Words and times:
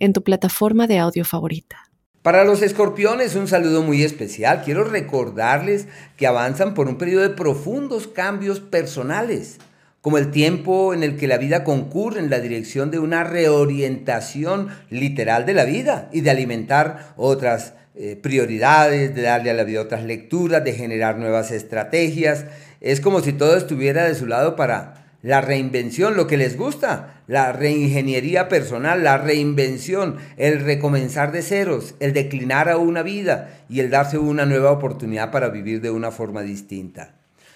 en 0.00 0.12
tu 0.12 0.24
plataforma 0.24 0.88
de 0.88 0.98
audio 0.98 1.24
favorita. 1.24 1.90
Para 2.22 2.44
los 2.44 2.60
escorpiones, 2.60 3.34
un 3.34 3.48
saludo 3.48 3.82
muy 3.82 4.02
especial. 4.02 4.62
Quiero 4.62 4.84
recordarles 4.84 5.86
que 6.18 6.26
avanzan 6.26 6.74
por 6.74 6.86
un 6.88 6.98
periodo 6.98 7.22
de 7.22 7.30
profundos 7.30 8.08
cambios 8.08 8.60
personales, 8.60 9.58
como 10.02 10.18
el 10.18 10.30
tiempo 10.30 10.92
en 10.92 11.02
el 11.02 11.16
que 11.16 11.26
la 11.26 11.38
vida 11.38 11.64
concurre 11.64 12.20
en 12.20 12.28
la 12.28 12.40
dirección 12.40 12.90
de 12.90 12.98
una 12.98 13.24
reorientación 13.24 14.68
literal 14.90 15.46
de 15.46 15.54
la 15.54 15.64
vida 15.64 16.10
y 16.12 16.20
de 16.20 16.30
alimentar 16.30 17.14
otras 17.16 17.72
eh, 17.94 18.16
prioridades, 18.20 19.14
de 19.14 19.22
darle 19.22 19.50
a 19.50 19.54
la 19.54 19.64
vida 19.64 19.80
otras 19.80 20.04
lecturas, 20.04 20.62
de 20.62 20.74
generar 20.74 21.18
nuevas 21.18 21.50
estrategias. 21.50 22.44
Es 22.82 23.00
como 23.00 23.20
si 23.20 23.32
todo 23.32 23.56
estuviera 23.56 24.04
de 24.04 24.14
su 24.14 24.26
lado 24.26 24.56
para 24.56 24.99
la 25.22 25.40
reinvención, 25.40 26.16
lo 26.16 26.26
que 26.26 26.36
les 26.36 26.56
gusta, 26.56 27.22
la 27.26 27.52
reingeniería 27.52 28.48
personal, 28.48 29.04
la 29.04 29.18
reinvención, 29.18 30.16
el 30.36 30.60
recomenzar 30.60 31.30
de 31.32 31.42
ceros, 31.42 31.94
el 32.00 32.12
declinar 32.12 32.68
a 32.68 32.78
una 32.78 33.02
vida 33.02 33.60
y 33.68 33.80
el 33.80 33.90
darse 33.90 34.18
una 34.18 34.46
nueva 34.46 34.70
oportunidad 34.70 35.30
para 35.30 35.48
vivir 35.48 35.80
de 35.80 35.90
una 35.90 36.10
forma 36.10 36.42
distinta. 36.42 37.14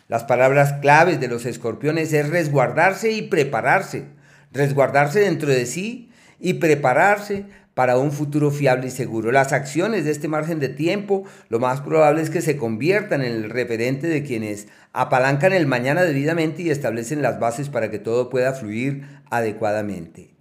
Las 0.09 0.25
palabras 0.25 0.75
claves 0.83 1.19
de 1.21 1.29
los 1.29 1.47
escorpiones 1.47 2.13
es 2.13 2.29
resguardarse 2.29 3.13
y 3.13 3.23
prepararse. 3.23 4.05
Resguardarse 4.53 5.21
dentro 5.21 5.49
de 5.49 5.65
sí 5.65 6.11
y 6.39 6.55
prepararse 6.55 7.47
para 7.75 7.99
un 7.99 8.13
futuro 8.13 8.51
fiable 8.51 8.87
y 8.87 8.91
seguro. 8.91 9.33
Las 9.33 9.53
acciones 9.53 10.05
de 10.05 10.13
este 10.13 10.29
margen 10.29 10.61
de 10.61 10.69
tiempo 10.69 11.25
lo 11.49 11.59
más 11.59 11.81
probable 11.81 12.23
es 12.23 12.31
que 12.31 12.41
se 12.41 12.57
conviertan 12.57 13.23
en 13.23 13.33
el 13.33 13.51
referente 13.51 14.07
de 14.07 14.23
quienes 14.23 14.69
apalancan 14.93 15.53
el 15.53 15.67
mañana 15.67 16.03
debidamente 16.03 16.63
y 16.63 16.71
establecen 16.71 17.23
las 17.23 17.39
bases 17.41 17.69
para 17.69 17.91
que 17.91 17.99
todo 17.99 18.31
pueda 18.31 18.53
fluir 18.53 19.07
adecuadamente. 19.31 20.34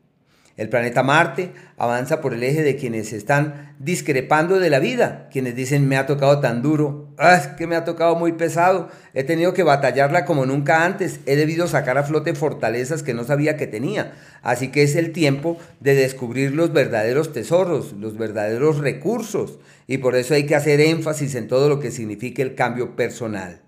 El 0.56 0.70
planeta 0.70 1.02
Marte 1.02 1.52
avanza 1.78 2.22
por 2.22 2.36
el 2.36 2.44
eje 2.44 2.62
de 2.62 2.76
quienes 2.76 3.12
están 3.12 3.74
discrepando 3.80 4.60
de 4.60 4.70
la 4.70 4.78
vida, 4.78 5.28
quienes 5.32 5.56
dicen 5.56 5.88
me 5.88 5.98
ha 5.98 6.06
tocado 6.06 6.42
tan 6.42 6.62
duro, 6.62 7.10
ah, 7.18 7.36
es 7.36 7.48
que 7.48 7.66
me 7.66 7.76
ha 7.76 7.86
tocado 7.86 8.16
muy 8.16 8.34
pesado, 8.34 8.90
he 9.16 9.24
tenido 9.24 9.56
que 9.56 9.64
batallarla 9.64 10.26
como 10.26 10.46
nunca 10.46 10.86
antes, 10.86 11.20
he 11.26 11.36
debido 11.36 11.68
sacar 11.68 11.98
a 11.98 12.04
flote 12.04 12.36
fortalezas 12.36 13.02
que 13.02 13.16
no 13.16 13.24
sabía 13.24 13.58
que 13.58 13.66
tenía, 13.66 14.14
así 14.44 14.68
que 14.68 14.84
es 14.84 14.96
el 14.96 15.12
tiempo 15.12 15.58
de 15.80 15.96
descubrir 15.96 16.54
los 16.54 16.72
verdaderos 16.72 17.34
tesoros, 17.34 17.94
los 17.94 18.16
verdaderos 18.16 18.78
recursos, 18.78 19.58
y 19.88 19.98
por 19.98 20.16
eso 20.16 20.36
hay 20.36 20.46
que 20.46 20.56
hacer 20.56 20.82
énfasis 20.82 21.34
en 21.34 21.48
todo 21.48 21.68
lo 21.68 21.80
que 21.80 21.90
signifique 21.90 22.44
el 22.44 22.54
cambio 22.54 22.96
personal. 22.96 23.63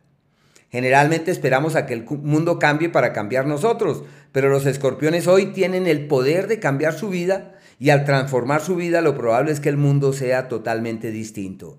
Generalmente 0.75 1.31
esperamos 1.31 1.77
a 1.77 1.85
que 1.85 1.93
el 1.93 2.03
mundo 2.03 2.59
cambie 2.59 2.89
para 2.89 3.13
cambiar 3.13 3.47
nosotros, 3.47 4.03
pero 4.33 4.49
los 4.49 4.65
escorpiones 4.65 5.25
hoy 5.25 5.53
tienen 5.53 5.87
el 5.87 6.05
poder 6.05 6.47
de 6.47 6.59
cambiar 6.59 6.91
su 6.95 7.07
vida 7.07 7.53
y 7.79 7.91
al 7.91 8.03
transformar 8.03 8.59
su 8.59 8.75
vida 8.75 8.99
lo 8.99 9.15
probable 9.15 9.53
es 9.53 9.61
que 9.61 9.69
el 9.69 9.77
mundo 9.77 10.11
sea 10.11 10.49
totalmente 10.49 11.11
distinto. 11.11 11.77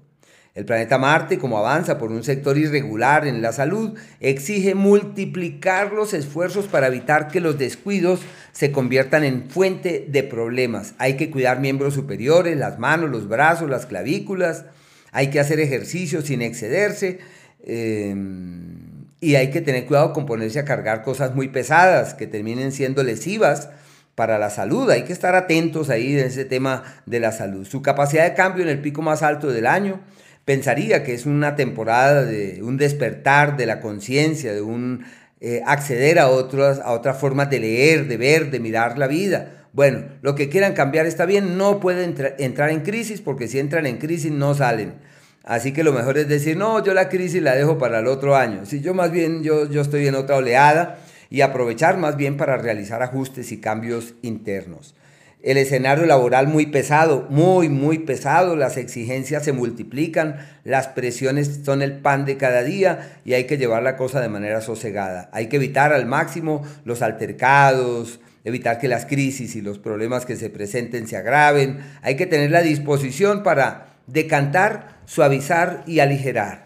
El 0.54 0.64
planeta 0.64 0.96
Marte, 0.96 1.36
como 1.36 1.58
avanza 1.58 1.98
por 1.98 2.10
un 2.10 2.24
sector 2.24 2.56
irregular 2.56 3.26
en 3.26 3.42
la 3.42 3.52
salud, 3.52 3.98
exige 4.20 4.74
multiplicar 4.74 5.92
los 5.92 6.14
esfuerzos 6.14 6.64
para 6.64 6.86
evitar 6.86 7.28
que 7.28 7.42
los 7.42 7.58
descuidos 7.58 8.20
se 8.52 8.72
conviertan 8.72 9.24
en 9.24 9.50
fuente 9.50 10.06
de 10.08 10.22
problemas. 10.22 10.94
Hay 10.96 11.18
que 11.18 11.30
cuidar 11.30 11.60
miembros 11.60 11.92
superiores, 11.92 12.56
las 12.56 12.78
manos, 12.78 13.10
los 13.10 13.28
brazos, 13.28 13.68
las 13.68 13.84
clavículas. 13.84 14.64
Hay 15.12 15.28
que 15.28 15.38
hacer 15.38 15.60
ejercicio 15.60 16.22
sin 16.22 16.40
excederse. 16.40 17.18
Em, 17.64 19.06
y 19.20 19.34
hay 19.34 19.50
que 19.50 19.60
tener 19.60 19.86
cuidado 19.86 20.12
con 20.12 20.26
ponerse 20.26 20.58
a 20.58 20.64
cargar 20.64 21.02
cosas 21.02 21.34
muy 21.34 21.48
pesadas 21.48 22.14
que 22.14 22.26
terminen 22.26 22.72
siendo 22.72 23.02
lesivas 23.02 23.70
para 24.14 24.38
la 24.38 24.50
salud. 24.50 24.90
Hay 24.90 25.02
que 25.02 25.12
estar 25.12 25.34
atentos 25.34 25.90
ahí 25.90 26.18
en 26.18 26.26
ese 26.26 26.44
tema 26.44 26.82
de 27.06 27.20
la 27.20 27.32
salud. 27.32 27.66
Su 27.66 27.82
capacidad 27.82 28.24
de 28.24 28.34
cambio 28.34 28.62
en 28.62 28.70
el 28.70 28.80
pico 28.80 29.02
más 29.02 29.22
alto 29.22 29.48
del 29.48 29.66
año 29.66 30.00
pensaría 30.44 31.02
que 31.02 31.14
es 31.14 31.26
una 31.26 31.56
temporada 31.56 32.24
de 32.24 32.62
un 32.62 32.76
despertar 32.76 33.56
de 33.56 33.66
la 33.66 33.80
conciencia, 33.80 34.54
de 34.54 34.62
un 34.62 35.04
eh, 35.40 35.62
acceder 35.66 36.18
a 36.18 36.28
otras, 36.28 36.78
a 36.78 36.92
otras 36.92 37.18
formas 37.18 37.50
de 37.50 37.60
leer, 37.60 38.08
de 38.08 38.16
ver, 38.16 38.50
de 38.50 38.60
mirar 38.60 38.96
la 38.96 39.06
vida. 39.06 39.66
Bueno, 39.72 40.04
lo 40.22 40.34
que 40.34 40.48
quieran 40.48 40.72
cambiar 40.72 41.04
está 41.04 41.26
bien, 41.26 41.58
no 41.58 41.80
pueden 41.80 42.14
entrar 42.38 42.70
en 42.70 42.80
crisis 42.80 43.20
porque 43.20 43.48
si 43.48 43.58
entran 43.58 43.84
en 43.84 43.98
crisis 43.98 44.32
no 44.32 44.54
salen. 44.54 44.94
Así 45.46 45.72
que 45.72 45.84
lo 45.84 45.92
mejor 45.92 46.18
es 46.18 46.28
decir, 46.28 46.56
no, 46.56 46.84
yo 46.84 46.92
la 46.92 47.08
crisis 47.08 47.40
la 47.40 47.54
dejo 47.54 47.78
para 47.78 48.00
el 48.00 48.08
otro 48.08 48.34
año. 48.34 48.66
Si 48.66 48.80
yo 48.80 48.94
más 48.94 49.12
bien, 49.12 49.44
yo, 49.44 49.70
yo 49.70 49.80
estoy 49.80 50.08
en 50.08 50.16
otra 50.16 50.36
oleada 50.36 50.98
y 51.30 51.40
aprovechar 51.42 51.98
más 51.98 52.16
bien 52.16 52.36
para 52.36 52.56
realizar 52.56 53.00
ajustes 53.00 53.52
y 53.52 53.60
cambios 53.60 54.14
internos. 54.22 54.96
El 55.44 55.56
escenario 55.58 56.04
laboral 56.04 56.48
muy 56.48 56.66
pesado, 56.66 57.28
muy, 57.30 57.68
muy 57.68 58.00
pesado, 58.00 58.56
las 58.56 58.76
exigencias 58.76 59.44
se 59.44 59.52
multiplican, 59.52 60.44
las 60.64 60.88
presiones 60.88 61.60
son 61.64 61.80
el 61.80 61.92
pan 61.98 62.24
de 62.24 62.36
cada 62.36 62.64
día 62.64 63.16
y 63.24 63.34
hay 63.34 63.44
que 63.44 63.56
llevar 63.56 63.84
la 63.84 63.96
cosa 63.96 64.20
de 64.20 64.28
manera 64.28 64.60
sosegada. 64.60 65.30
Hay 65.32 65.46
que 65.46 65.56
evitar 65.56 65.92
al 65.92 66.06
máximo 66.06 66.64
los 66.84 67.02
altercados, 67.02 68.18
evitar 68.42 68.80
que 68.80 68.88
las 68.88 69.06
crisis 69.06 69.54
y 69.54 69.60
los 69.60 69.78
problemas 69.78 70.26
que 70.26 70.34
se 70.34 70.50
presenten 70.50 71.06
se 71.06 71.16
agraven. 71.16 71.78
Hay 72.02 72.16
que 72.16 72.26
tener 72.26 72.50
la 72.50 72.62
disposición 72.62 73.44
para 73.44 73.95
decantar, 74.06 75.00
suavizar 75.06 75.82
y 75.86 76.00
aligerar. 76.00 76.64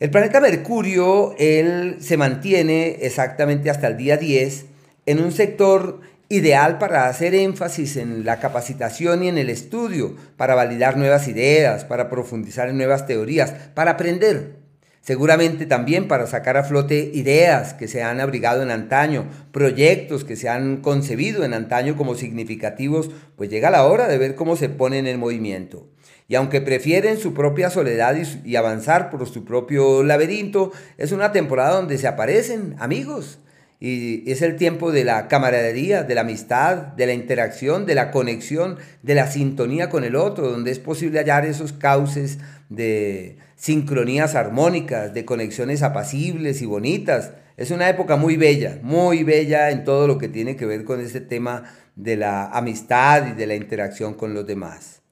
El 0.00 0.10
planeta 0.10 0.40
Mercurio, 0.40 1.34
él 1.38 1.96
se 2.00 2.16
mantiene 2.16 2.98
exactamente 3.02 3.70
hasta 3.70 3.86
el 3.86 3.96
día 3.96 4.16
10 4.16 4.66
en 5.06 5.20
un 5.20 5.32
sector 5.32 6.00
ideal 6.28 6.78
para 6.78 7.08
hacer 7.08 7.34
énfasis 7.34 7.96
en 7.96 8.24
la 8.24 8.40
capacitación 8.40 9.22
y 9.22 9.28
en 9.28 9.38
el 9.38 9.50
estudio, 9.50 10.16
para 10.36 10.54
validar 10.54 10.96
nuevas 10.96 11.28
ideas, 11.28 11.84
para 11.84 12.10
profundizar 12.10 12.68
en 12.68 12.76
nuevas 12.76 13.06
teorías, 13.06 13.52
para 13.74 13.92
aprender. 13.92 14.63
Seguramente 15.04 15.66
también 15.66 16.08
para 16.08 16.26
sacar 16.26 16.56
a 16.56 16.64
flote 16.64 17.10
ideas 17.12 17.74
que 17.74 17.88
se 17.88 18.02
han 18.02 18.20
abrigado 18.20 18.62
en 18.62 18.70
antaño, 18.70 19.26
proyectos 19.52 20.24
que 20.24 20.34
se 20.34 20.48
han 20.48 20.78
concebido 20.78 21.44
en 21.44 21.52
antaño 21.52 21.94
como 21.94 22.14
significativos, 22.14 23.10
pues 23.36 23.50
llega 23.50 23.70
la 23.70 23.84
hora 23.84 24.08
de 24.08 24.16
ver 24.16 24.34
cómo 24.34 24.56
se 24.56 24.70
ponen 24.70 25.06
en 25.06 25.20
movimiento. 25.20 25.86
Y 26.26 26.36
aunque 26.36 26.62
prefieren 26.62 27.18
su 27.18 27.34
propia 27.34 27.68
soledad 27.68 28.16
y, 28.46 28.56
avanzar 28.56 29.10
por 29.10 29.28
su 29.28 29.44
propio 29.44 30.02
laberinto, 30.02 30.72
es 30.96 31.12
una 31.12 31.32
temporada 31.32 31.76
donde 31.76 31.98
se 31.98 32.08
aparecen 32.08 32.74
amigos, 32.78 33.40
y 33.86 34.24
es 34.32 34.40
el 34.40 34.56
tiempo 34.56 34.92
de 34.92 35.04
la 35.04 35.28
camaradería, 35.28 36.04
de 36.04 36.14
la 36.14 36.22
amistad, 36.22 36.74
de 36.74 37.04
la 37.04 37.12
interacción, 37.12 37.84
de 37.84 37.94
la 37.94 38.10
conexión, 38.10 38.78
de 39.02 39.14
la 39.14 39.26
sintonía 39.26 39.90
con 39.90 40.04
el 40.04 40.16
otro, 40.16 40.50
donde 40.50 40.70
es 40.70 40.78
posible 40.78 41.18
hallar 41.18 41.44
esos 41.44 41.74
cauces 41.74 42.38
de 42.70 43.36
sincronías 43.56 44.36
armónicas, 44.36 45.12
de 45.12 45.26
conexiones 45.26 45.82
apacibles 45.82 46.62
y 46.62 46.64
bonitas. 46.64 47.32
Es 47.58 47.70
una 47.70 47.90
época 47.90 48.16
muy 48.16 48.38
bella, 48.38 48.78
muy 48.80 49.22
bella 49.22 49.70
en 49.70 49.84
todo 49.84 50.06
lo 50.06 50.16
que 50.16 50.30
tiene 50.30 50.56
que 50.56 50.64
ver 50.64 50.84
con 50.84 51.02
este 51.02 51.20
tema 51.20 51.64
de 51.94 52.16
la 52.16 52.46
amistad 52.46 53.32
y 53.32 53.32
de 53.32 53.46
la 53.46 53.54
interacción 53.54 54.14
con 54.14 54.32
los 54.32 54.46
demás. 54.46 55.02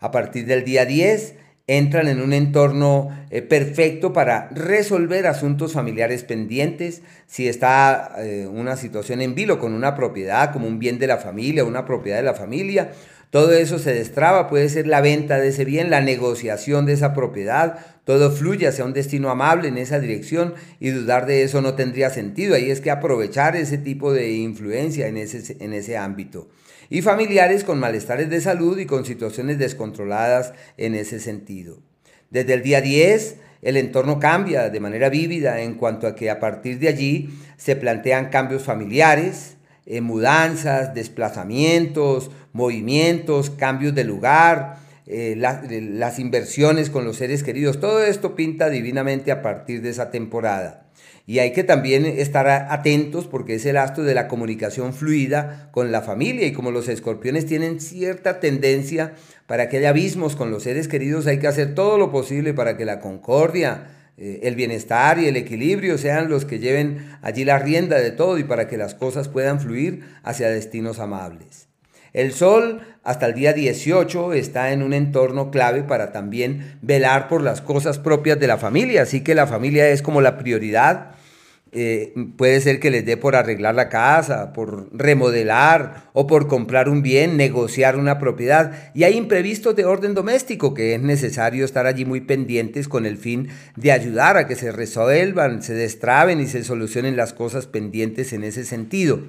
A 0.00 0.10
partir 0.10 0.46
del 0.46 0.64
día 0.64 0.86
10 0.86 1.34
entran 1.68 2.08
en 2.08 2.20
un 2.20 2.32
entorno 2.32 3.10
eh, 3.30 3.42
perfecto 3.42 4.12
para 4.12 4.48
resolver 4.48 5.26
asuntos 5.26 5.74
familiares 5.74 6.24
pendientes, 6.24 7.02
si 7.26 7.46
está 7.46 8.14
eh, 8.18 8.48
una 8.50 8.76
situación 8.76 9.20
en 9.20 9.34
vilo 9.34 9.60
con 9.60 9.74
una 9.74 9.94
propiedad 9.94 10.52
como 10.52 10.66
un 10.66 10.78
bien 10.78 10.98
de 10.98 11.06
la 11.06 11.18
familia, 11.18 11.64
una 11.64 11.84
propiedad 11.84 12.16
de 12.16 12.24
la 12.24 12.34
familia, 12.34 12.92
todo 13.30 13.52
eso 13.52 13.78
se 13.78 13.92
destraba, 13.92 14.48
puede 14.48 14.70
ser 14.70 14.86
la 14.86 15.02
venta 15.02 15.38
de 15.38 15.48
ese 15.48 15.66
bien, 15.66 15.90
la 15.90 16.00
negociación 16.00 16.86
de 16.86 16.94
esa 16.94 17.12
propiedad, 17.12 17.78
todo 18.04 18.30
fluye 18.30 18.66
hacia 18.66 18.86
un 18.86 18.94
destino 18.94 19.28
amable 19.28 19.68
en 19.68 19.76
esa 19.76 20.00
dirección 20.00 20.54
y 20.80 20.88
dudar 20.88 21.26
de 21.26 21.42
eso 21.42 21.60
no 21.60 21.74
tendría 21.74 22.08
sentido. 22.08 22.54
Ahí 22.54 22.70
es 22.70 22.80
que 22.80 22.90
aprovechar 22.90 23.54
ese 23.54 23.76
tipo 23.76 24.14
de 24.14 24.32
influencia 24.32 25.08
en 25.08 25.18
ese, 25.18 25.58
en 25.62 25.74
ese 25.74 25.98
ámbito. 25.98 26.48
Y 26.90 27.02
familiares 27.02 27.64
con 27.64 27.78
malestares 27.78 28.30
de 28.30 28.40
salud 28.40 28.78
y 28.78 28.86
con 28.86 29.04
situaciones 29.04 29.58
descontroladas 29.58 30.54
en 30.76 30.94
ese 30.94 31.20
sentido. 31.20 31.78
Desde 32.30 32.54
el 32.54 32.62
día 32.62 32.80
10, 32.80 33.36
el 33.62 33.76
entorno 33.76 34.18
cambia 34.18 34.70
de 34.70 34.80
manera 34.80 35.08
vívida 35.08 35.60
en 35.60 35.74
cuanto 35.74 36.06
a 36.06 36.14
que 36.14 36.30
a 36.30 36.40
partir 36.40 36.78
de 36.78 36.88
allí 36.88 37.30
se 37.56 37.76
plantean 37.76 38.30
cambios 38.30 38.62
familiares, 38.62 39.56
eh, 39.84 40.00
mudanzas, 40.00 40.94
desplazamientos, 40.94 42.30
movimientos, 42.52 43.50
cambios 43.50 43.94
de 43.94 44.04
lugar, 44.04 44.78
eh, 45.06 45.34
las 45.36 46.18
inversiones 46.18 46.90
con 46.90 47.04
los 47.04 47.16
seres 47.16 47.42
queridos. 47.42 47.80
Todo 47.80 48.04
esto 48.04 48.36
pinta 48.36 48.68
divinamente 48.68 49.32
a 49.32 49.40
partir 49.42 49.80
de 49.80 49.90
esa 49.90 50.10
temporada. 50.10 50.87
Y 51.28 51.40
hay 51.40 51.52
que 51.52 51.62
también 51.62 52.06
estar 52.06 52.48
atentos 52.48 53.26
porque 53.26 53.56
es 53.56 53.66
el 53.66 53.76
astro 53.76 54.02
de 54.02 54.14
la 54.14 54.28
comunicación 54.28 54.94
fluida 54.94 55.68
con 55.72 55.92
la 55.92 56.00
familia 56.00 56.46
y 56.46 56.54
como 56.54 56.70
los 56.70 56.88
escorpiones 56.88 57.44
tienen 57.44 57.80
cierta 57.80 58.40
tendencia 58.40 59.12
para 59.46 59.68
que 59.68 59.76
haya 59.76 59.90
abismos 59.90 60.36
con 60.36 60.50
los 60.50 60.62
seres 60.62 60.88
queridos, 60.88 61.26
hay 61.26 61.38
que 61.38 61.46
hacer 61.46 61.74
todo 61.74 61.98
lo 61.98 62.10
posible 62.10 62.54
para 62.54 62.78
que 62.78 62.86
la 62.86 62.98
concordia, 62.98 63.88
eh, 64.16 64.40
el 64.44 64.54
bienestar 64.54 65.18
y 65.18 65.26
el 65.26 65.36
equilibrio 65.36 65.98
sean 65.98 66.30
los 66.30 66.46
que 66.46 66.60
lleven 66.60 67.06
allí 67.20 67.44
la 67.44 67.58
rienda 67.58 67.98
de 67.98 68.10
todo 68.10 68.38
y 68.38 68.44
para 68.44 68.66
que 68.66 68.78
las 68.78 68.94
cosas 68.94 69.28
puedan 69.28 69.60
fluir 69.60 70.04
hacia 70.22 70.48
destinos 70.48 70.98
amables. 70.98 71.68
El 72.14 72.32
Sol 72.32 72.80
hasta 73.04 73.26
el 73.26 73.34
día 73.34 73.52
18 73.52 74.32
está 74.32 74.72
en 74.72 74.82
un 74.82 74.94
entorno 74.94 75.50
clave 75.50 75.82
para 75.82 76.10
también 76.10 76.78
velar 76.80 77.28
por 77.28 77.42
las 77.42 77.60
cosas 77.60 77.98
propias 77.98 78.40
de 78.40 78.46
la 78.46 78.56
familia, 78.56 79.02
así 79.02 79.22
que 79.22 79.34
la 79.34 79.46
familia 79.46 79.90
es 79.90 80.00
como 80.00 80.22
la 80.22 80.38
prioridad 80.38 81.17
eh, 81.72 82.14
puede 82.36 82.60
ser 82.60 82.80
que 82.80 82.90
les 82.90 83.04
dé 83.04 83.16
por 83.16 83.36
arreglar 83.36 83.74
la 83.74 83.88
casa, 83.88 84.52
por 84.52 84.88
remodelar 84.96 86.08
o 86.14 86.26
por 86.26 86.48
comprar 86.48 86.88
un 86.88 87.02
bien, 87.02 87.36
negociar 87.36 87.96
una 87.96 88.18
propiedad. 88.18 88.92
Y 88.94 89.04
hay 89.04 89.16
imprevistos 89.16 89.76
de 89.76 89.84
orden 89.84 90.14
doméstico 90.14 90.72
que 90.72 90.94
es 90.94 91.02
necesario 91.02 91.64
estar 91.64 91.86
allí 91.86 92.04
muy 92.04 92.20
pendientes 92.22 92.88
con 92.88 93.04
el 93.04 93.18
fin 93.18 93.48
de 93.76 93.92
ayudar 93.92 94.36
a 94.36 94.46
que 94.46 94.56
se 94.56 94.72
resuelvan, 94.72 95.62
se 95.62 95.74
destraben 95.74 96.40
y 96.40 96.46
se 96.46 96.64
solucionen 96.64 97.16
las 97.16 97.32
cosas 97.34 97.66
pendientes 97.66 98.32
en 98.32 98.44
ese 98.44 98.64
sentido. 98.64 99.20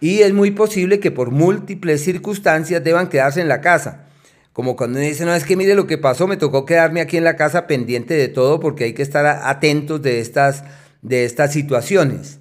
Y 0.00 0.20
es 0.20 0.32
muy 0.32 0.50
posible 0.52 1.00
que 1.00 1.10
por 1.10 1.30
múltiples 1.30 2.02
circunstancias 2.02 2.84
deban 2.84 3.08
quedarse 3.08 3.40
en 3.40 3.48
la 3.48 3.60
casa. 3.60 4.04
Como 4.52 4.76
cuando 4.76 4.98
uno 4.98 5.08
dice, 5.08 5.24
no, 5.24 5.34
es 5.34 5.44
que 5.44 5.56
mire 5.56 5.74
lo 5.74 5.88
que 5.88 5.98
pasó, 5.98 6.28
me 6.28 6.36
tocó 6.36 6.64
quedarme 6.64 7.00
aquí 7.00 7.16
en 7.16 7.24
la 7.24 7.34
casa 7.34 7.66
pendiente 7.66 8.14
de 8.14 8.28
todo 8.28 8.60
porque 8.60 8.84
hay 8.84 8.92
que 8.92 9.02
estar 9.02 9.26
atentos 9.26 10.00
de 10.00 10.20
estas 10.20 10.62
de 11.04 11.24
estas 11.24 11.52
situaciones. 11.52 12.40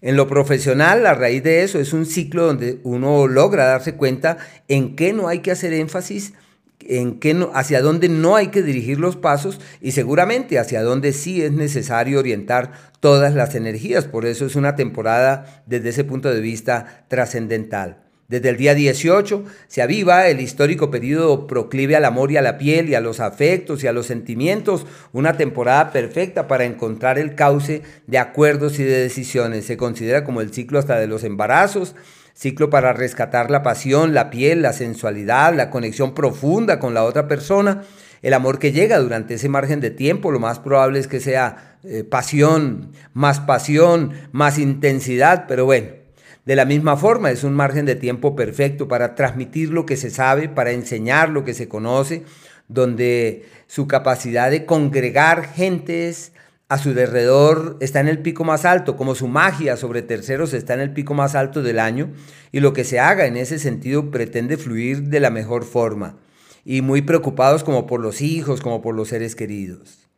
En 0.00 0.16
lo 0.16 0.28
profesional, 0.28 1.06
a 1.06 1.14
raíz 1.14 1.42
de 1.42 1.62
eso, 1.62 1.80
es 1.80 1.92
un 1.92 2.06
ciclo 2.06 2.46
donde 2.46 2.80
uno 2.84 3.26
logra 3.26 3.66
darse 3.66 3.94
cuenta 3.94 4.36
en 4.68 4.94
qué 4.94 5.12
no 5.12 5.28
hay 5.28 5.40
que 5.40 5.50
hacer 5.50 5.72
énfasis, 5.72 6.34
en 6.80 7.20
qué 7.20 7.34
no, 7.34 7.50
hacia 7.54 7.80
dónde 7.82 8.08
no 8.08 8.36
hay 8.36 8.48
que 8.48 8.62
dirigir 8.62 8.98
los 8.98 9.16
pasos 9.16 9.60
y 9.80 9.92
seguramente 9.92 10.58
hacia 10.58 10.82
dónde 10.82 11.12
sí 11.12 11.42
es 11.42 11.52
necesario 11.52 12.18
orientar 12.18 12.72
todas 13.00 13.34
las 13.34 13.54
energías. 13.54 14.06
Por 14.06 14.26
eso 14.26 14.46
es 14.46 14.56
una 14.56 14.74
temporada 14.74 15.62
desde 15.66 15.90
ese 15.90 16.04
punto 16.04 16.32
de 16.32 16.40
vista 16.40 17.04
trascendental. 17.08 18.02
Desde 18.32 18.48
el 18.48 18.56
día 18.56 18.74
18 18.74 19.44
se 19.68 19.82
aviva 19.82 20.26
el 20.26 20.40
histórico 20.40 20.90
periodo 20.90 21.46
proclive 21.46 21.96
al 21.96 22.06
amor 22.06 22.32
y 22.32 22.38
a 22.38 22.40
la 22.40 22.56
piel 22.56 22.88
y 22.88 22.94
a 22.94 23.02
los 23.02 23.20
afectos 23.20 23.84
y 23.84 23.88
a 23.88 23.92
los 23.92 24.06
sentimientos, 24.06 24.86
una 25.12 25.36
temporada 25.36 25.92
perfecta 25.92 26.48
para 26.48 26.64
encontrar 26.64 27.18
el 27.18 27.34
cauce 27.34 27.82
de 28.06 28.16
acuerdos 28.16 28.78
y 28.78 28.84
de 28.84 29.02
decisiones. 29.02 29.66
Se 29.66 29.76
considera 29.76 30.24
como 30.24 30.40
el 30.40 30.50
ciclo 30.50 30.78
hasta 30.78 30.98
de 30.98 31.08
los 31.08 31.24
embarazos, 31.24 31.94
ciclo 32.32 32.70
para 32.70 32.94
rescatar 32.94 33.50
la 33.50 33.62
pasión, 33.62 34.14
la 34.14 34.30
piel, 34.30 34.62
la 34.62 34.72
sensualidad, 34.72 35.54
la 35.54 35.68
conexión 35.68 36.14
profunda 36.14 36.78
con 36.78 36.94
la 36.94 37.04
otra 37.04 37.28
persona. 37.28 37.82
El 38.22 38.32
amor 38.32 38.58
que 38.58 38.72
llega 38.72 38.98
durante 38.98 39.34
ese 39.34 39.50
margen 39.50 39.80
de 39.80 39.90
tiempo, 39.90 40.30
lo 40.30 40.40
más 40.40 40.58
probable 40.58 41.00
es 41.00 41.06
que 41.06 41.20
sea 41.20 41.76
eh, 41.84 42.02
pasión, 42.02 42.92
más 43.12 43.40
pasión, 43.40 44.12
más 44.32 44.56
intensidad, 44.56 45.44
pero 45.46 45.66
bueno, 45.66 46.01
de 46.44 46.56
la 46.56 46.64
misma 46.64 46.96
forma, 46.96 47.30
es 47.30 47.44
un 47.44 47.54
margen 47.54 47.86
de 47.86 47.94
tiempo 47.94 48.34
perfecto 48.34 48.88
para 48.88 49.14
transmitir 49.14 49.70
lo 49.70 49.86
que 49.86 49.96
se 49.96 50.10
sabe, 50.10 50.48
para 50.48 50.72
enseñar 50.72 51.28
lo 51.28 51.44
que 51.44 51.54
se 51.54 51.68
conoce, 51.68 52.24
donde 52.68 53.44
su 53.66 53.86
capacidad 53.86 54.50
de 54.50 54.64
congregar 54.66 55.46
gentes 55.52 56.32
a 56.68 56.78
su 56.78 56.94
derredor 56.94 57.76
está 57.80 58.00
en 58.00 58.08
el 58.08 58.20
pico 58.20 58.44
más 58.44 58.64
alto, 58.64 58.96
como 58.96 59.14
su 59.14 59.28
magia 59.28 59.76
sobre 59.76 60.02
terceros 60.02 60.54
está 60.54 60.74
en 60.74 60.80
el 60.80 60.92
pico 60.92 61.14
más 61.14 61.34
alto 61.34 61.62
del 61.62 61.78
año, 61.78 62.10
y 62.50 62.60
lo 62.60 62.72
que 62.72 62.84
se 62.84 62.98
haga 62.98 63.26
en 63.26 63.36
ese 63.36 63.58
sentido 63.58 64.10
pretende 64.10 64.56
fluir 64.56 65.02
de 65.04 65.20
la 65.20 65.30
mejor 65.30 65.64
forma, 65.64 66.16
y 66.64 66.80
muy 66.80 67.02
preocupados 67.02 67.62
como 67.62 67.86
por 67.86 68.00
los 68.00 68.20
hijos, 68.20 68.62
como 68.62 68.82
por 68.82 68.94
los 68.94 69.08
seres 69.08 69.36
queridos. 69.36 70.08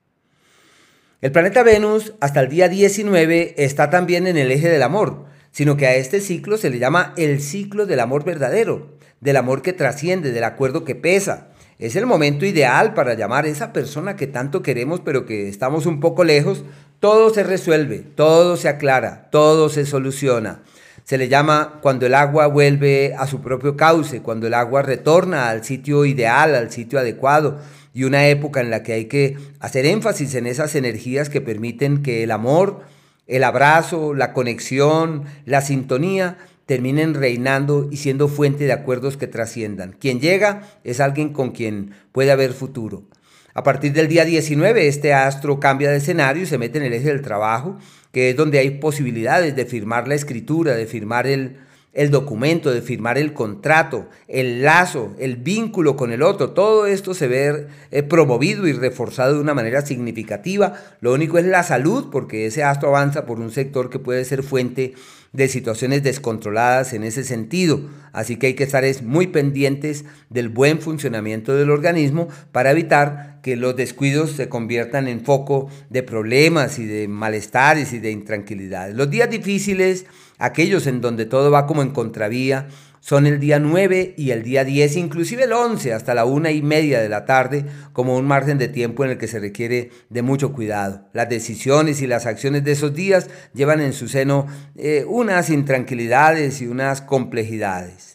El 1.21 1.33
planeta 1.33 1.63
Venus 1.63 2.15
hasta 2.21 2.41
el 2.41 2.49
día 2.49 2.69
19 2.69 3.55
está 3.63 3.91
también 3.91 4.27
en 4.27 4.37
el 4.37 4.53
eje 4.53 4.69
del 4.69 4.83
amor, 4.83 5.25
sino 5.55 5.77
que 5.77 5.87
a 5.87 5.95
este 5.95 6.21
ciclo 6.21 6.57
se 6.57 6.69
le 6.69 6.81
llama 6.81 7.15
el 7.17 7.41
ciclo 7.41 7.87
del 7.87 8.01
amor 8.01 8.25
verdadero, 8.25 8.89
del 9.21 9.37
amor 9.37 9.63
que 9.63 9.73
trasciende, 9.73 10.33
del 10.33 10.43
acuerdo 10.43 10.85
que 10.85 10.97
pesa. 10.97 11.47
Es 11.79 11.95
el 11.95 12.07
momento 12.07 12.45
ideal 12.45 12.93
para 12.93 13.15
llamar 13.15 13.45
a 13.45 13.49
esa 13.49 13.73
persona 13.73 14.17
que 14.17 14.27
tanto 14.27 14.63
queremos 14.63 14.99
pero 14.99 15.27
que 15.27 15.49
estamos 15.49 15.87
un 15.87 16.01
poco 16.01 16.25
lejos. 16.25 16.65
Todo 16.99 17.33
se 17.33 17.45
resuelve, 17.45 18.01
todo 18.01 18.57
se 18.57 18.69
aclara, 18.69 19.29
todo 19.31 19.69
se 19.69 19.87
soluciona. 19.87 20.63
Se 21.05 21.19
le 21.19 21.29
llama 21.29 21.79
cuando 21.83 22.07
el 22.07 22.15
agua 22.15 22.49
vuelve 22.49 23.15
a 23.17 23.29
su 23.29 23.41
propio 23.41 23.77
cauce, 23.77 24.23
cuando 24.23 24.49
el 24.49 24.55
agua 24.55 24.83
retorna 24.83 25.51
al 25.51 25.63
sitio 25.63 26.05
ideal, 26.05 26.57
al 26.57 26.73
sitio 26.73 26.99
adecuado, 26.99 27.61
y 27.93 28.03
una 28.03 28.27
época 28.27 28.61
en 28.61 28.71
la 28.71 28.83
que 28.83 28.95
hay 28.95 29.05
que 29.05 29.37
hacer 29.61 29.87
énfasis 29.87 30.35
en 30.35 30.49
esas 30.49 30.75
energías 30.75 31.29
que 31.29 31.41
permiten 31.41 32.03
que 32.03 32.25
el 32.25 32.33
amor, 32.33 32.81
el 33.27 33.45
abrazo, 33.45 34.15
la 34.15 34.33
conexión, 34.33 35.25
la 35.47 35.61
sintonía 35.61 36.37
terminen 36.67 37.15
reinando 37.15 37.89
y 37.91 37.99
siendo 37.99 38.29
fuente 38.29 38.65
de 38.65 38.73
acuerdos 38.73 39.17
que 39.17 39.27
trasciendan. 39.27 39.93
Quien 39.99 40.21
llega 40.21 40.63
es 40.83 41.01
alguien 41.01 41.33
con 41.33 41.53
quien 41.53 41.91
puede 42.13 42.31
haber 42.31 42.53
futuro. 42.53 43.05
A 43.53 43.63
partir 43.63 43.93
del 43.93 44.09
día 44.09 44.25
19, 44.25 44.89
este 44.89 45.15
astro 45.15 45.61
cambia 45.61 45.91
de 45.91 45.99
escenario 45.99 46.43
y 46.43 46.47
se 46.47 46.59
mete 46.59 46.79
en 46.79 46.85
el 46.85 46.93
eje 46.93 47.09
del 47.09 47.23
trabajo, 47.23 47.79
que 48.13 48.31
es 48.31 48.37
donde 48.37 48.59
hay 48.59 48.71
posibilidades 48.71 49.55
de 49.55 49.65
firmar 49.65 50.09
la 50.09 50.15
escritura, 50.15 50.75
de 50.75 50.87
firmar 50.87 51.27
el, 51.27 51.59
el 51.95 52.11
documento, 52.11 52.73
de 52.73 52.83
firmar 52.83 53.19
el 53.19 53.33
contrato, 53.33 54.09
el 54.27 54.63
lazo, 54.63 55.15
el 55.19 55.37
vínculo 55.37 55.97
con 55.97 56.13
el 56.13 56.23
otro, 56.23 56.51
todo 56.51 56.87
esto 56.87 57.15
se 57.15 57.29
ve 57.29 57.69
eh, 57.91 58.03
promovido 58.03 58.67
y 58.67 58.73
reforzado 58.73 59.35
de 59.35 59.41
una 59.41 59.55
manera 59.55 59.83
significativa. 59.87 60.75
Lo 61.01 61.15
único 61.15 61.39
es 61.39 61.45
la 61.45 61.63
salud, 61.63 62.09
porque 62.11 62.47
ese 62.47 62.65
astro 62.65 62.89
avanza 62.89 63.27
por 63.27 63.39
un 63.39 63.53
sector 63.53 63.91
que 63.91 64.01
puede 64.01 64.25
ser 64.25 64.43
fuente 64.43 64.95
de 65.33 65.49
situaciones 65.49 66.03
descontroladas 66.03 66.93
en 66.93 67.03
ese 67.03 67.25
sentido. 67.25 67.81
Así 68.13 68.37
que 68.37 68.49
hay 68.49 68.55
que 68.55 68.63
estar 68.63 68.85
muy 69.03 69.27
pendientes 69.27 70.05
del 70.31 70.49
buen 70.49 70.81
funcionamiento 70.81 71.57
del 71.57 71.71
organismo 71.71 72.29
para 72.53 72.71
evitar 72.71 73.41
que 73.43 73.57
los 73.57 73.75
descuidos 73.77 74.31
se 74.31 74.49
conviertan 74.49 75.09
en 75.09 75.25
foco 75.25 75.69
de 75.91 76.05
problemas 76.05 76.79
y 76.79 76.87
de 76.87 77.09
malestares 77.09 77.93
y 77.93 77.99
de 77.99 78.13
intranquilidades. 78.13 78.95
Los 78.95 79.11
días 79.11 79.29
difíciles 79.29 80.07
Aquellos 80.45 80.87
en 80.87 81.01
donde 81.01 81.25
todo 81.25 81.51
va 81.51 81.67
como 81.67 81.81
en 81.81 81.93
contravía 81.93 82.69
son 83.01 83.27
el 83.27 83.41
día 83.41 83.59
9 83.59 84.13
y 84.19 84.31
el 84.31 84.43
día 84.43 84.63
10, 84.63 84.97
inclusive 84.97 85.45
el 85.45 85.55
11 85.55 85.95
hasta 85.95 86.13
la 86.13 86.27
una 86.27 86.51
y 86.51 86.61
media 86.61 87.01
de 87.01 87.09
la 87.09 87.25
tarde, 87.25 87.65
como 87.95 88.15
un 88.15 88.27
margen 88.27 88.59
de 88.59 88.69
tiempo 88.69 89.07
en 89.07 89.13
el 89.13 89.17
que 89.17 89.27
se 89.27 89.41
requiere 89.41 89.91
de 90.11 90.21
mucho 90.21 90.53
cuidado. 90.53 91.09
Las 91.15 91.31
decisiones 91.31 92.03
y 92.03 92.07
las 92.07 92.27
acciones 92.27 92.63
de 92.63 92.73
esos 92.73 92.93
días 92.93 93.31
llevan 93.55 93.81
en 93.81 93.95
su 93.95 94.07
seno 94.07 94.47
eh, 94.77 95.07
unas 95.09 95.49
intranquilidades 95.49 96.61
y 96.61 96.67
unas 96.67 97.01
complejidades 97.01 98.14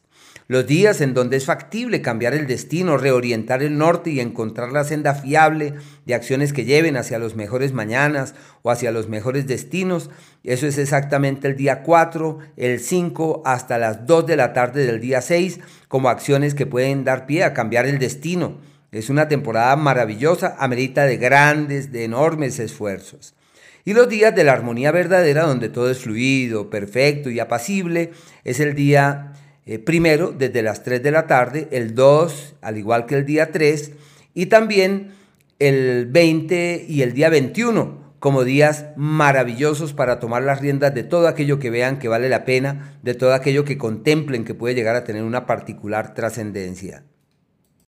los 0.50 0.66
días 0.66 1.00
en 1.00 1.14
donde 1.14 1.38
es 1.38 1.46
factible 1.46 2.02
cambiar 2.02 2.34
el 2.34 2.48
destino, 2.48 2.98
reorientar 2.98 3.62
el 3.62 3.78
norte 3.78 4.10
y 4.10 4.20
encontrar 4.20 4.72
la 4.72 4.84
senda 4.84 5.14
fiable 5.14 5.76
de 6.08 6.16
acciones 6.16 6.54
que 6.54 6.66
lleven 6.66 6.98
hacia 6.98 7.20
los 7.20 7.36
mejores 7.36 7.72
mañanas 7.72 8.34
o 8.64 8.72
hacia 8.72 8.92
los 8.92 9.08
mejores 9.08 9.46
destinos. 9.46 10.10
Eso 10.44 10.66
es 10.66 10.80
exactamente 10.80 11.48
el 11.48 11.56
día 11.56 11.84
4, 11.84 12.40
el 12.58 12.80
5 12.80 13.44
hasta 13.46 13.78
las 13.78 14.08
2 14.08 14.26
de 14.26 14.36
la 14.38 14.52
tarde 14.54 14.88
del 14.88 15.00
día 15.00 15.22
6 15.22 15.60
como 15.88 16.10
acciones 16.10 16.56
que 16.56 16.66
pueden 16.66 17.04
dar 17.04 17.28
pie 17.28 17.44
a 17.44 17.54
cambiar 17.54 17.86
el 17.86 18.00
destino. 18.00 18.58
Es 18.92 19.12
una 19.12 19.28
temporada 19.28 19.76
maravillosa, 19.76 20.56
amerita 20.58 21.06
de 21.06 21.18
grandes, 21.18 21.92
de 21.92 22.06
enormes 22.06 22.58
esfuerzos. 22.58 23.36
Y 23.86 23.94
los 23.94 24.10
días 24.10 24.36
de 24.36 24.44
la 24.44 24.54
armonía 24.54 24.92
verdadera, 24.92 25.44
donde 25.44 25.70
todo 25.70 25.92
es 25.92 26.00
fluido, 26.00 26.72
perfecto 26.72 27.30
y 27.30 27.40
apacible, 27.40 28.14
es 28.44 28.60
el 28.60 28.74
día 28.74 29.34
eh, 29.70 29.78
primero 29.78 30.32
desde 30.32 30.64
las 30.64 30.82
3 30.82 31.04
de 31.04 31.12
la 31.12 31.28
tarde, 31.28 31.68
el 31.70 31.94
2 31.94 32.56
al 32.60 32.80
igual 32.80 33.06
que 33.06 33.14
el 33.14 33.24
día 33.28 33.52
3 33.52 33.92
y 34.34 34.48
también 34.48 35.12
el 35.60 36.08
20 36.08 36.88
y 36.90 37.04
el 37.04 37.14
día 37.14 37.30
21 37.30 38.16
como 38.18 38.46
días 38.46 38.88
maravillosos 38.96 39.94
para 39.94 40.20
tomar 40.20 40.42
las 40.42 40.60
riendas 40.60 40.96
de 40.96 41.04
todo 41.04 41.28
aquello 41.28 41.60
que 41.60 41.70
vean 41.70 42.00
que 42.00 42.08
vale 42.08 42.30
la 42.30 42.46
pena, 42.46 42.98
de 43.04 43.14
todo 43.14 43.36
aquello 43.36 43.64
que 43.64 43.78
contemplen 43.78 44.44
que 44.44 44.56
puede 44.56 44.74
llegar 44.74 44.96
a 44.96 45.04
tener 45.04 45.22
una 45.22 45.46
particular 45.46 46.16
trascendencia. 46.16 47.06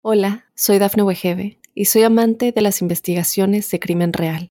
Hola, 0.03 0.47
soy 0.57 0.81
Dafne 0.81 1.05
Wegebe 1.05 1.61
y 1.75 1.85
soy 1.85 2.03
amante 2.03 2.51
de 2.51 2.61
las 2.61 2.83
investigaciones 2.83 3.71
de 3.71 3.79
crimen 3.79 4.13
real 4.13 4.51